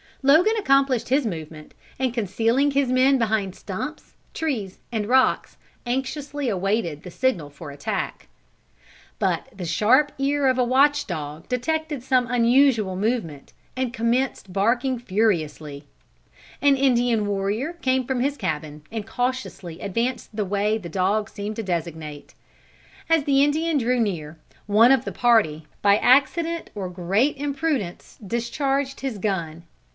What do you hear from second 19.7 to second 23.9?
advanced the way the dog seemed to designate. As the Indian